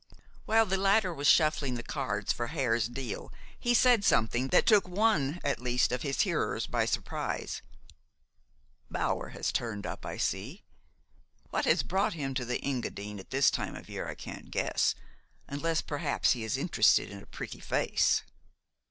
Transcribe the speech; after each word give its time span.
While 0.45 0.65
the 0.65 0.77
latter 0.77 1.13
was 1.13 1.27
shuffling 1.27 1.75
the 1.75 1.83
cards 1.83 2.33
for 2.33 2.47
Hare's 2.47 2.87
deal 2.87 3.31
he 3.59 3.75
said 3.75 4.03
something 4.03 4.47
that 4.47 4.65
took 4.65 4.87
one, 4.87 5.39
at 5.43 5.61
least, 5.61 5.91
of 5.91 6.01
his 6.01 6.21
hearers 6.21 6.65
by 6.65 6.85
surprise. 6.85 7.61
"Bower 8.89 9.29
has 9.29 9.51
turned 9.51 9.85
up, 9.85 10.03
I 10.03 10.17
see. 10.17 10.63
What 11.51 11.65
has 11.65 11.83
brought 11.83 12.13
him 12.13 12.33
to 12.33 12.45
the 12.45 12.63
Engadine 12.65 13.19
at 13.19 13.29
this 13.29 13.51
time 13.51 13.75
of 13.75 13.89
year 13.89 14.07
I 14.07 14.15
can't 14.15 14.49
guess, 14.49 14.95
unless 15.47 15.81
perhaps 15.81 16.31
he 16.31 16.43
is 16.43 16.57
interested 16.57 17.11
in 17.11 17.21
a 17.21 17.27
pretty 17.27 17.59
face." 17.59 18.23